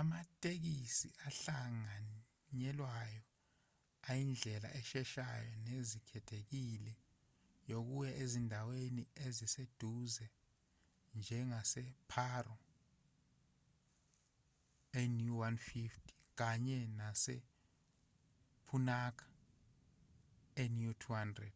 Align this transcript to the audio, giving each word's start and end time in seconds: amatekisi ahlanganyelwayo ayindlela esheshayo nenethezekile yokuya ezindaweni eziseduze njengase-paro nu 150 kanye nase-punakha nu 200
amatekisi 0.00 1.08
ahlanganyelwayo 1.28 3.22
ayindlela 4.10 4.68
esheshayo 4.80 5.50
nenethezekile 5.64 6.92
yokuya 7.70 8.12
ezindaweni 8.22 9.02
eziseduze 9.26 10.26
njengase-paro 11.18 12.56
nu 15.16 15.34
150 15.50 16.38
kanye 16.40 16.78
nase-punakha 16.98 19.28
nu 20.78 20.90
200 21.02 21.50